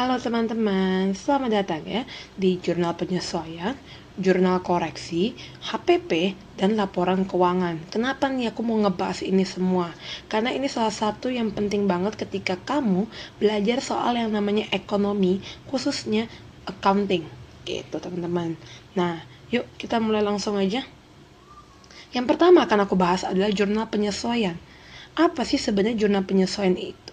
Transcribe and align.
Halo 0.00 0.16
teman-teman, 0.16 1.12
selamat 1.12 1.60
datang 1.60 1.84
ya 1.84 2.08
di 2.32 2.56
Jurnal 2.56 2.96
Penyesuaian, 2.96 3.76
Jurnal 4.16 4.64
Koreksi, 4.64 5.36
HPP, 5.60 6.32
dan 6.56 6.72
Laporan 6.72 7.28
Keuangan. 7.28 7.84
Kenapa 7.92 8.32
nih 8.32 8.48
aku 8.48 8.64
mau 8.64 8.80
ngebahas 8.80 9.20
ini 9.20 9.44
semua? 9.44 9.92
Karena 10.24 10.56
ini 10.56 10.72
salah 10.72 10.88
satu 10.88 11.28
yang 11.28 11.52
penting 11.52 11.84
banget 11.84 12.16
ketika 12.16 12.56
kamu 12.56 13.12
belajar 13.36 13.84
soal 13.84 14.16
yang 14.16 14.32
namanya 14.32 14.72
ekonomi, 14.72 15.44
khususnya 15.68 16.32
accounting. 16.64 17.28
Gitu 17.68 18.00
teman-teman. 18.00 18.56
Nah, 18.96 19.20
yuk 19.52 19.68
kita 19.76 20.00
mulai 20.00 20.24
langsung 20.24 20.56
aja. 20.56 20.80
Yang 22.16 22.24
pertama 22.24 22.64
akan 22.64 22.88
aku 22.88 22.96
bahas 22.96 23.20
adalah 23.28 23.52
jurnal 23.52 23.84
penyesuaian. 23.92 24.56
Apa 25.12 25.44
sih 25.44 25.60
sebenarnya 25.60 26.08
jurnal 26.08 26.24
penyesuaian 26.24 26.80
itu? 26.80 27.09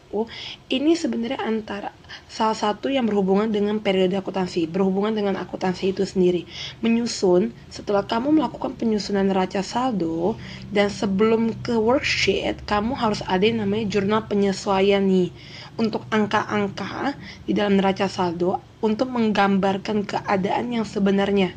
Ini 0.72 0.96
sebenarnya 0.96 1.44
antara 1.44 1.92
salah 2.32 2.56
satu 2.56 2.88
yang 2.88 3.04
berhubungan 3.04 3.52
dengan 3.52 3.84
periode 3.84 4.16
akuntansi, 4.16 4.64
berhubungan 4.66 5.12
dengan 5.12 5.36
akuntansi 5.36 5.92
itu 5.92 6.08
sendiri. 6.08 6.48
Menyusun 6.80 7.52
setelah 7.68 8.08
kamu 8.08 8.40
melakukan 8.40 8.80
penyusunan 8.80 9.28
neraca 9.28 9.60
saldo 9.60 10.40
dan 10.72 10.88
sebelum 10.88 11.52
ke 11.60 11.76
worksheet, 11.76 12.64
kamu 12.64 12.96
harus 12.96 13.20
ada 13.28 13.44
yang 13.44 13.68
namanya 13.68 13.86
jurnal 13.92 14.24
penyesuaian 14.26 15.04
nih 15.04 15.30
untuk 15.76 16.08
angka-angka 16.10 17.14
di 17.44 17.52
dalam 17.52 17.76
neraca 17.76 18.08
saldo 18.08 18.64
untuk 18.80 19.12
menggambarkan 19.12 20.08
keadaan 20.08 20.72
yang 20.72 20.86
sebenarnya 20.88 21.52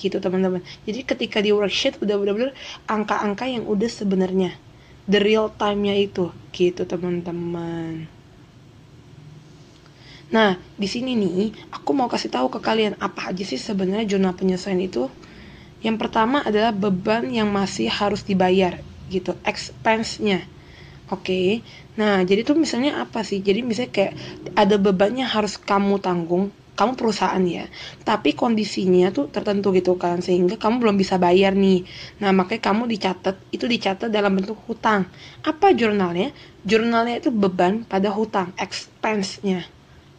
gitu 0.00 0.16
teman-teman. 0.16 0.64
Jadi 0.88 1.04
ketika 1.04 1.44
di 1.44 1.52
worksheet 1.52 2.00
udah 2.00 2.16
benar-benar 2.16 2.56
angka-angka 2.88 3.44
yang 3.44 3.68
udah 3.68 3.90
sebenarnya 3.90 4.56
the 5.04 5.20
real 5.20 5.52
time-nya 5.52 5.92
itu 5.92 6.32
gitu 6.50 6.82
teman-teman. 6.86 8.06
Nah, 10.30 10.54
di 10.78 10.86
sini 10.86 11.18
nih 11.18 11.50
aku 11.74 11.90
mau 11.90 12.06
kasih 12.06 12.30
tahu 12.30 12.54
ke 12.54 12.62
kalian 12.62 12.94
apa 13.02 13.34
aja 13.34 13.42
sih 13.42 13.58
sebenarnya 13.58 14.06
jurnal 14.06 14.38
penyesuaian 14.38 14.78
itu. 14.78 15.10
Yang 15.82 15.96
pertama 16.06 16.44
adalah 16.46 16.70
beban 16.70 17.26
yang 17.32 17.50
masih 17.50 17.90
harus 17.90 18.22
dibayar 18.22 18.78
gitu, 19.10 19.34
expense-nya. 19.42 20.46
Oke. 21.10 21.26
Okay. 21.26 21.48
Nah, 21.98 22.22
jadi 22.22 22.46
tuh 22.46 22.54
misalnya 22.54 23.02
apa 23.02 23.26
sih? 23.26 23.42
Jadi 23.42 23.66
misalnya 23.66 23.90
kayak 23.90 24.14
ada 24.54 24.78
bebannya 24.78 25.26
harus 25.26 25.58
kamu 25.58 25.98
tanggung 25.98 26.54
kamu 26.80 26.96
perusahaan 26.96 27.44
ya 27.44 27.68
tapi 28.08 28.32
kondisinya 28.32 29.12
tuh 29.12 29.28
tertentu 29.28 29.68
gitu 29.76 30.00
kan 30.00 30.24
sehingga 30.24 30.56
kamu 30.56 30.80
belum 30.80 30.96
bisa 30.96 31.20
bayar 31.20 31.52
nih. 31.52 31.84
Nah 32.24 32.32
makanya 32.32 32.72
kamu 32.72 32.88
dicatat 32.88 33.36
itu 33.52 33.68
dicatat 33.68 34.08
dalam 34.08 34.32
bentuk 34.32 34.56
hutang. 34.64 35.04
Apa 35.44 35.76
jurnalnya? 35.76 36.32
Jurnalnya 36.64 37.20
itu 37.20 37.28
beban 37.28 37.84
pada 37.84 38.08
hutang 38.08 38.56
expense-nya. 38.56 39.68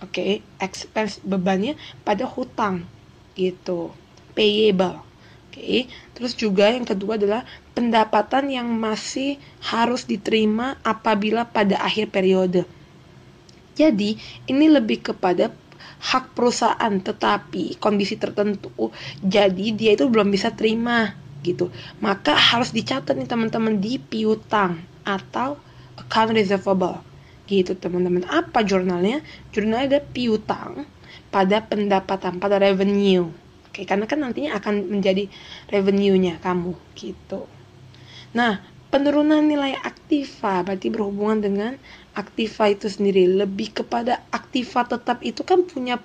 Oke 0.05 0.13
okay? 0.13 0.33
expense 0.61 1.17
bebannya 1.25 1.73
pada 2.05 2.29
hutang 2.29 2.85
gitu. 3.33 3.89
Payable. 4.37 5.01
Oke 5.49 5.57
okay? 5.57 5.79
terus 6.13 6.37
juga 6.37 6.69
yang 6.69 6.85
kedua 6.85 7.17
adalah 7.17 7.41
pendapatan 7.73 8.53
yang 8.53 8.69
masih 8.69 9.41
harus 9.65 10.05
diterima 10.05 10.77
apabila 10.85 11.49
pada 11.49 11.81
akhir 11.81 12.13
periode. 12.13 12.69
Jadi 13.71 14.19
ini 14.51 14.65
lebih 14.67 15.01
kepada 15.11 15.49
hak 16.01 16.33
perusahaan 16.33 16.93
tetapi 16.97 17.77
kondisi 17.77 18.17
tertentu 18.17 18.69
jadi 19.21 19.65
dia 19.75 19.93
itu 19.93 20.09
belum 20.09 20.33
bisa 20.33 20.49
terima 20.53 21.13
gitu. 21.41 21.73
Maka 21.99 22.37
harus 22.37 22.69
dicatat 22.71 23.17
nih 23.17 23.29
teman-teman 23.29 23.81
di 23.81 23.97
piutang 23.97 24.81
atau 25.01 25.57
account 25.97 26.37
receivable 26.37 27.01
gitu 27.49 27.75
teman-teman. 27.75 28.23
Apa 28.29 28.63
jurnalnya? 28.63 29.25
Jurnalnya 29.51 29.97
ada 29.97 30.01
piutang 30.01 30.85
pada 31.33 31.65
pendapatan 31.65 32.37
pada 32.37 32.61
revenue. 32.61 33.27
Oke 33.67 33.87
karena 33.87 34.05
kan 34.05 34.19
nantinya 34.21 34.59
akan 34.59 34.87
menjadi 34.87 35.27
revenue-nya 35.71 36.39
kamu 36.43 36.75
gitu. 36.95 37.47
Nah 38.37 38.61
penurunan 38.91 39.39
nilai 39.41 39.73
aktiva 39.79 40.61
berarti 40.67 40.91
berhubungan 40.91 41.39
dengan 41.39 41.71
aktiva 42.11 42.67
itu 42.67 42.91
sendiri. 42.91 43.23
Lebih 43.25 43.81
kepada 43.81 44.19
aktiva 44.35 44.83
tetap 44.83 45.23
itu 45.23 45.41
kan 45.47 45.63
punya 45.63 45.97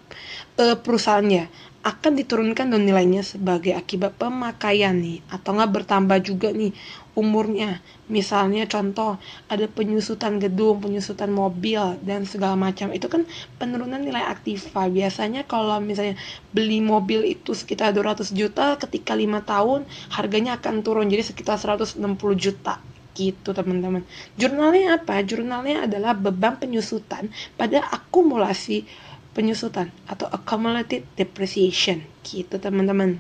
uh, 0.63 0.77
perusahaannya 0.79 1.51
akan 1.83 2.13
diturunkan 2.19 2.71
dan 2.71 2.83
nilainya 2.83 3.27
sebagai 3.27 3.75
akibat 3.75 4.15
pemakaian 4.15 4.95
nih. 4.97 5.19
Atau 5.29 5.59
nggak 5.59 5.71
bertambah 5.83 6.19
juga 6.23 6.55
nih 6.55 6.71
umurnya. 7.17 7.81
Misalnya 8.13 8.69
contoh 8.69 9.17
ada 9.49 9.65
penyusutan 9.67 10.37
gedung 10.37 10.85
penyusutan 10.85 11.33
mobil 11.33 11.81
dan 12.05 12.29
segala 12.29 12.55
macam. 12.55 12.93
Itu 12.93 13.09
kan 13.09 13.25
penurunan 13.57 13.99
nilai 13.99 14.23
aktiva. 14.29 14.87
Biasanya 14.87 15.49
kalau 15.49 15.81
misalnya 15.81 16.21
beli 16.53 16.85
mobil 16.85 17.25
itu 17.25 17.57
sekitar 17.57 17.97
200 17.97 18.31
juta 18.37 18.77
ketika 18.77 19.17
lima 19.17 19.41
tahun 19.43 19.89
harganya 20.13 20.61
akan 20.61 20.85
turun 20.85 21.09
jadi 21.09 21.25
sekitar 21.25 21.57
160 21.57 21.97
juta. 22.37 22.79
Gitu 23.17 23.57
teman-teman. 23.57 24.05
Jurnalnya 24.37 25.01
apa? 25.01 25.25
Jurnalnya 25.25 25.89
adalah 25.89 26.13
beban 26.13 26.61
penyusutan 26.61 27.33
pada 27.57 27.81
akumulasi 27.89 28.85
penyusutan 29.33 29.89
atau 30.05 30.29
accumulated 30.29 31.09
depreciation. 31.17 32.05
Gitu 32.21 32.61
teman-teman. 32.61 33.17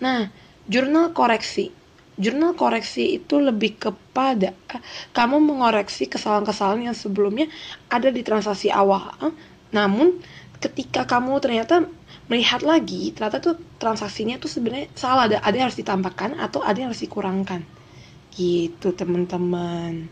Nah 0.00 0.32
jurnal 0.66 1.12
koreksi 1.14 1.70
jurnal 2.16 2.56
koreksi 2.56 3.20
itu 3.20 3.36
lebih 3.36 3.76
kepada 3.76 4.56
kamu 5.12 5.36
mengoreksi 5.36 6.08
kesalahan-kesalahan 6.08 6.92
yang 6.92 6.96
sebelumnya 6.96 7.46
ada 7.92 8.08
di 8.08 8.24
transaksi 8.24 8.72
awal. 8.72 9.12
Namun 9.72 10.20
ketika 10.56 11.04
kamu 11.04 11.36
ternyata 11.44 11.84
melihat 12.26 12.64
lagi 12.64 13.12
ternyata 13.12 13.38
tuh 13.38 13.60
transaksinya 13.76 14.40
tuh 14.40 14.48
sebenarnya 14.48 14.88
salah. 14.96 15.28
Ada 15.28 15.44
ada 15.44 15.54
yang 15.54 15.66
harus 15.68 15.80
ditambahkan 15.80 16.40
atau 16.40 16.64
ada 16.64 16.76
yang 16.80 16.88
harus 16.90 17.04
dikurangkan. 17.04 17.60
Gitu 18.32 18.88
teman-teman. 18.96 20.08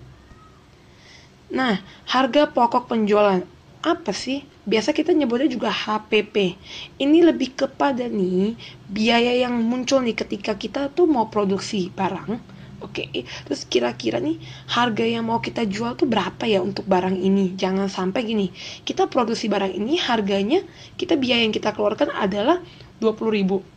Nah 1.52 1.80
harga 2.08 2.52
pokok 2.52 2.92
penjualan. 2.92 3.40
Apa 3.80 4.12
sih 4.12 4.44
biasa 4.64 4.96
kita 4.96 5.12
nyebutnya 5.12 5.48
juga 5.48 5.68
HPP 5.68 6.56
ini 7.00 7.18
lebih 7.20 7.52
kepada 7.52 8.08
nih 8.08 8.56
biaya 8.88 9.44
yang 9.44 9.60
muncul 9.60 10.00
nih 10.00 10.16
ketika 10.16 10.56
kita 10.56 10.88
tuh 10.92 11.04
mau 11.04 11.28
produksi 11.28 11.92
barang 11.92 12.56
Oke, 12.84 13.08
okay. 13.08 13.24
terus 13.48 13.64
kira-kira 13.64 14.20
nih 14.20 14.36
harga 14.68 15.08
yang 15.08 15.24
mau 15.24 15.40
kita 15.40 15.64
jual 15.64 15.96
tuh 15.96 16.04
berapa 16.04 16.44
ya 16.44 16.60
untuk 16.60 16.84
barang 16.84 17.16
ini? 17.16 17.56
Jangan 17.56 17.88
sampai 17.88 18.28
gini, 18.28 18.52
kita 18.84 19.08
produksi 19.08 19.48
barang 19.48 19.72
ini 19.72 19.96
harganya 19.96 20.60
kita 21.00 21.16
biaya 21.16 21.48
yang 21.48 21.54
kita 21.56 21.72
keluarkan 21.72 22.12
adalah 22.12 22.60
20.000 23.00 23.73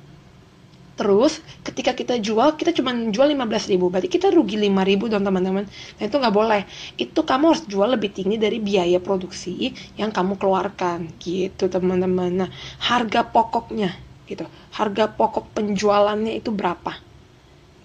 Terus 0.97 1.45
ketika 1.61 1.93
kita 1.93 2.17
jual, 2.17 2.57
kita 2.57 2.73
cuma 2.73 2.89
jual 2.89 3.29
15 3.29 3.69
ribu. 3.69 3.93
Berarti 3.93 4.09
kita 4.09 4.33
rugi 4.33 4.57
5 4.57 4.81
ribu 4.81 5.05
dong 5.05 5.21
teman-teman. 5.21 5.69
Nah 5.69 6.03
itu 6.03 6.17
nggak 6.17 6.33
boleh. 6.33 6.65
Itu 6.97 7.21
kamu 7.21 7.53
harus 7.53 7.63
jual 7.69 7.93
lebih 7.93 8.09
tinggi 8.09 8.41
dari 8.41 8.57
biaya 8.57 8.97
produksi 8.97 9.69
yang 9.93 10.09
kamu 10.09 10.41
keluarkan. 10.41 11.21
Gitu 11.21 11.69
teman-teman. 11.69 12.41
Nah 12.41 12.49
harga 12.81 13.21
pokoknya 13.29 13.93
gitu. 14.25 14.49
Harga 14.73 15.05
pokok 15.13 15.53
penjualannya 15.53 16.33
itu 16.33 16.49
berapa? 16.49 16.97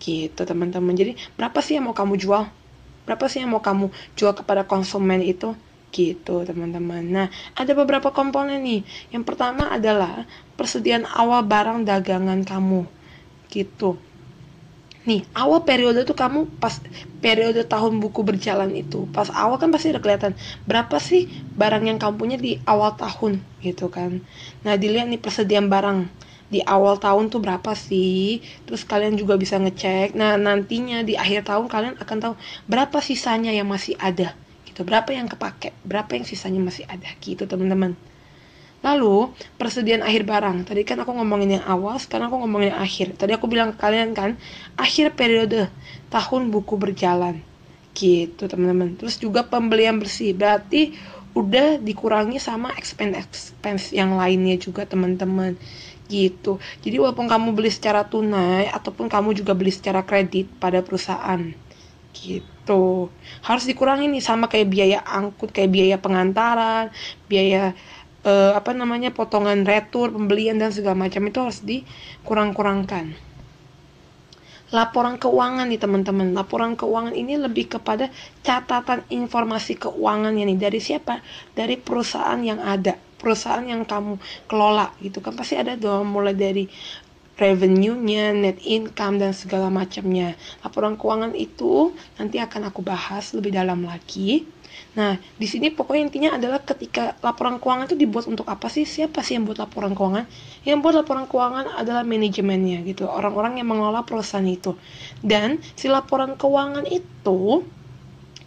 Gitu 0.00 0.40
teman-teman. 0.48 0.96
Jadi 0.96 1.12
berapa 1.36 1.60
sih 1.60 1.76
yang 1.76 1.92
mau 1.92 1.94
kamu 1.94 2.16
jual? 2.16 2.48
Berapa 3.04 3.28
sih 3.28 3.44
yang 3.44 3.52
mau 3.52 3.60
kamu 3.60 3.92
jual 4.16 4.32
kepada 4.32 4.64
konsumen 4.64 5.20
itu? 5.20 5.52
gitu 5.92 6.40
teman-teman. 6.48 7.04
Nah 7.04 7.28
ada 7.52 7.76
beberapa 7.76 8.08
komponen 8.16 8.64
nih. 8.64 8.80
Yang 9.12 9.28
pertama 9.28 9.68
adalah 9.68 10.24
persediaan 10.56 11.04
awal 11.04 11.44
barang 11.44 11.84
dagangan 11.84 12.48
kamu 12.48 13.01
gitu. 13.52 14.00
Nih 15.02 15.26
awal 15.34 15.66
periode 15.66 16.06
tuh 16.06 16.14
kamu 16.14 16.46
pas 16.62 16.78
periode 17.18 17.66
tahun 17.66 17.98
buku 17.98 18.22
berjalan 18.22 18.70
itu 18.70 19.10
pas 19.10 19.26
awal 19.34 19.58
kan 19.58 19.74
pasti 19.74 19.90
udah 19.90 19.98
kelihatan 19.98 20.32
berapa 20.62 20.94
sih 21.02 21.26
barang 21.58 21.90
yang 21.90 21.98
kamu 21.98 22.14
punya 22.14 22.36
di 22.38 22.62
awal 22.64 22.94
tahun 22.94 23.42
gitu 23.66 23.90
kan. 23.90 24.22
Nah 24.62 24.78
dilihat 24.78 25.10
nih 25.10 25.18
persediaan 25.18 25.66
barang 25.66 26.06
di 26.54 26.62
awal 26.62 27.02
tahun 27.02 27.34
tuh 27.34 27.42
berapa 27.42 27.74
sih 27.74 28.46
terus 28.62 28.86
kalian 28.86 29.18
juga 29.18 29.34
bisa 29.34 29.58
ngecek. 29.58 30.14
Nah 30.14 30.38
nantinya 30.38 31.02
di 31.02 31.18
akhir 31.18 31.50
tahun 31.50 31.66
kalian 31.66 31.94
akan 31.98 32.16
tahu 32.22 32.34
berapa 32.70 33.02
sisanya 33.02 33.50
yang 33.50 33.66
masih 33.66 33.98
ada 33.98 34.38
gitu. 34.70 34.86
Berapa 34.86 35.10
yang 35.10 35.26
kepake 35.26 35.74
berapa 35.82 36.14
yang 36.14 36.22
sisanya 36.22 36.62
masih 36.62 36.86
ada 36.86 37.10
gitu 37.18 37.42
teman-teman 37.42 37.98
Lalu, 38.82 39.30
persediaan 39.56 40.02
akhir 40.02 40.26
barang. 40.26 40.66
Tadi 40.66 40.82
kan 40.82 40.98
aku 40.98 41.14
ngomongin 41.14 41.62
yang 41.62 41.64
awal, 41.70 42.02
sekarang 42.02 42.34
aku 42.34 42.42
ngomongin 42.42 42.74
yang 42.74 42.82
akhir. 42.82 43.14
Tadi 43.14 43.30
aku 43.30 43.46
bilang 43.46 43.74
ke 43.74 43.78
kalian 43.78 44.10
kan, 44.10 44.34
akhir 44.74 45.14
periode 45.14 45.70
tahun 46.10 46.50
buku 46.50 46.74
berjalan. 46.74 47.38
Gitu, 47.94 48.42
teman-teman. 48.50 48.98
Terus 48.98 49.22
juga 49.22 49.46
pembelian 49.46 50.02
bersih. 50.02 50.34
Berarti 50.34 50.98
udah 51.32 51.78
dikurangi 51.78 52.42
sama 52.42 52.74
expense-expense 52.74 53.94
yang 53.94 54.18
lainnya 54.18 54.58
juga, 54.58 54.82
teman-teman. 54.82 55.54
Gitu. 56.10 56.58
Jadi 56.82 56.96
walaupun 56.98 57.30
kamu 57.30 57.54
beli 57.56 57.70
secara 57.70 58.04
tunai 58.04 58.68
ataupun 58.68 59.06
kamu 59.08 59.32
juga 59.32 59.54
beli 59.54 59.70
secara 59.70 60.02
kredit 60.02 60.50
pada 60.58 60.82
perusahaan. 60.82 61.40
Gitu. 62.12 63.08
Harus 63.46 63.64
dikurangi 63.64 64.12
nih 64.12 64.20
sama 64.20 64.50
kayak 64.50 64.68
biaya 64.68 64.98
angkut, 65.00 65.54
kayak 65.54 65.72
biaya 65.72 65.96
pengantaran, 65.96 66.92
biaya 67.30 67.72
uh, 68.26 68.52
apa 68.56 68.74
namanya 68.74 69.10
potongan 69.14 69.66
retur, 69.66 70.10
pembelian 70.10 70.58
dan 70.58 70.70
segala 70.74 70.98
macam 70.98 71.22
itu 71.26 71.38
harus 71.38 71.60
dikurang-kurangkan. 71.62 73.14
Laporan 74.72 75.20
keuangan 75.20 75.68
nih 75.68 75.76
teman-teman. 75.76 76.32
Laporan 76.32 76.72
keuangan 76.80 77.12
ini 77.12 77.36
lebih 77.36 77.76
kepada 77.76 78.08
catatan 78.40 79.04
informasi 79.12 79.76
keuangan 79.76 80.32
nih 80.32 80.56
dari 80.56 80.80
siapa? 80.80 81.20
Dari 81.52 81.76
perusahaan 81.76 82.40
yang 82.40 82.56
ada, 82.56 82.96
perusahaan 83.20 83.60
yang 83.68 83.84
kamu 83.84 84.16
kelola 84.48 84.96
gitu 85.04 85.20
kan 85.20 85.36
pasti 85.36 85.60
ada 85.60 85.76
dong 85.76 86.08
mulai 86.08 86.32
dari 86.32 86.64
revenue-nya, 87.36 88.32
net 88.32 88.64
income 88.64 89.20
dan 89.20 89.36
segala 89.36 89.68
macamnya. 89.68 90.40
Laporan 90.64 90.96
keuangan 90.96 91.36
itu 91.36 91.92
nanti 92.16 92.40
akan 92.40 92.72
aku 92.72 92.80
bahas 92.80 93.36
lebih 93.36 93.52
dalam 93.52 93.84
lagi. 93.84 94.48
Nah, 94.92 95.16
di 95.16 95.46
sini 95.48 95.72
pokoknya 95.72 96.02
intinya 96.04 96.30
adalah 96.36 96.60
ketika 96.60 97.16
laporan 97.24 97.56
keuangan 97.56 97.88
itu 97.88 97.96
dibuat 97.96 98.28
untuk 98.28 98.44
apa 98.44 98.68
sih? 98.68 98.84
Siapa 98.84 99.24
sih 99.24 99.40
yang 99.40 99.48
buat 99.48 99.56
laporan 99.56 99.96
keuangan? 99.96 100.28
Yang 100.68 100.78
buat 100.84 100.94
laporan 101.00 101.24
keuangan 101.24 101.80
adalah 101.80 102.04
manajemennya 102.04 102.84
gitu, 102.84 103.08
orang-orang 103.08 103.58
yang 103.58 103.72
mengelola 103.72 104.04
perusahaan 104.04 104.44
itu. 104.44 104.76
Dan 105.24 105.64
si 105.74 105.88
laporan 105.88 106.36
keuangan 106.36 106.84
itu 106.84 107.64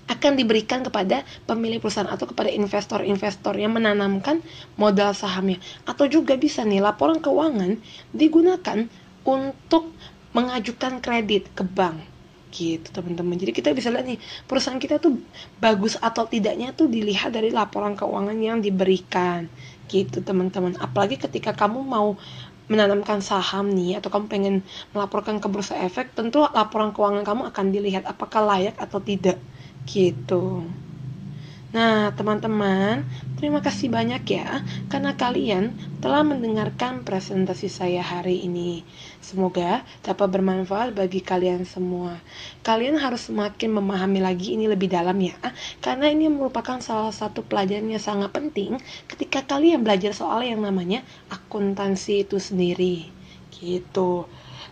akan 0.06 0.38
diberikan 0.38 0.86
kepada 0.86 1.26
pemilik 1.50 1.82
perusahaan 1.82 2.10
atau 2.10 2.30
kepada 2.30 2.54
investor-investor 2.54 3.58
yang 3.58 3.74
menanamkan 3.74 4.46
modal 4.78 5.18
sahamnya 5.18 5.58
atau 5.90 6.06
juga 6.06 6.38
bisa 6.38 6.62
nih 6.62 6.78
laporan 6.78 7.18
keuangan 7.18 7.82
digunakan 8.14 8.86
untuk 9.26 9.90
mengajukan 10.38 11.02
kredit 11.02 11.50
ke 11.58 11.66
bank 11.66 12.15
gitu 12.56 12.88
teman-teman. 12.96 13.36
Jadi 13.36 13.52
kita 13.52 13.70
bisa 13.76 13.92
lihat 13.92 14.08
nih 14.08 14.20
perusahaan 14.48 14.80
kita 14.80 14.96
tuh 15.04 15.20
bagus 15.60 16.00
atau 16.00 16.24
tidaknya 16.24 16.72
tuh 16.72 16.88
dilihat 16.88 17.36
dari 17.36 17.52
laporan 17.52 18.00
keuangan 18.00 18.38
yang 18.40 18.64
diberikan 18.64 19.52
gitu 19.92 20.24
teman-teman. 20.24 20.80
Apalagi 20.80 21.20
ketika 21.20 21.52
kamu 21.52 21.84
mau 21.84 22.16
menanamkan 22.72 23.22
saham 23.22 23.70
nih 23.70 24.02
atau 24.02 24.10
kamu 24.10 24.26
pengen 24.32 24.56
melaporkan 24.96 25.38
ke 25.38 25.48
bursa 25.52 25.78
efek 25.86 26.18
tentu 26.18 26.42
laporan 26.50 26.90
keuangan 26.96 27.22
kamu 27.22 27.42
akan 27.54 27.66
dilihat 27.70 28.04
apakah 28.10 28.42
layak 28.42 28.74
atau 28.82 28.98
tidak 28.98 29.38
gitu 29.86 30.66
Nah, 31.76 32.08
teman-teman, 32.16 33.04
terima 33.36 33.60
kasih 33.60 33.92
banyak 33.92 34.24
ya 34.32 34.64
karena 34.88 35.12
kalian 35.12 35.76
telah 36.00 36.24
mendengarkan 36.24 37.04
presentasi 37.04 37.68
saya 37.68 38.00
hari 38.00 38.48
ini. 38.48 38.88
Semoga 39.20 39.84
dapat 40.00 40.40
bermanfaat 40.40 40.96
bagi 40.96 41.20
kalian 41.20 41.68
semua. 41.68 42.24
Kalian 42.64 42.96
harus 42.96 43.28
semakin 43.28 43.76
memahami 43.76 44.24
lagi 44.24 44.56
ini 44.56 44.72
lebih 44.72 44.88
dalam 44.88 45.20
ya, 45.20 45.36
karena 45.84 46.08
ini 46.08 46.32
merupakan 46.32 46.80
salah 46.80 47.12
satu 47.12 47.44
pelajaran 47.44 47.92
yang 47.92 48.00
sangat 48.00 48.32
penting 48.32 48.80
ketika 49.12 49.44
kalian 49.44 49.84
belajar 49.84 50.16
soal 50.16 50.48
yang 50.48 50.64
namanya 50.64 51.04
akuntansi 51.28 52.24
itu 52.24 52.40
sendiri. 52.40 53.12
Gitu. 53.52 54.24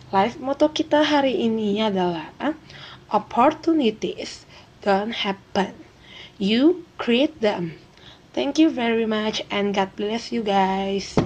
Live 0.08 0.40
moto 0.40 0.72
kita 0.72 1.04
hari 1.04 1.36
ini 1.36 1.84
adalah 1.84 2.32
opportunities 3.12 4.48
don't 4.80 5.12
happen 5.12 5.83
you 6.38 6.86
create 6.98 7.40
them. 7.40 7.78
Thank 8.32 8.58
you 8.58 8.70
very 8.70 9.06
much 9.06 9.42
and 9.50 9.74
God 9.74 9.94
bless 9.96 10.32
you 10.32 10.42
guys. 10.42 11.16